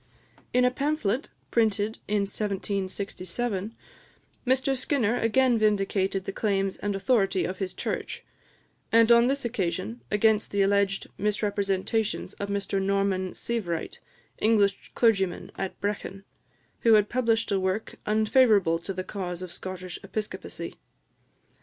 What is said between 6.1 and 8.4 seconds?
the claims and authority of his Church;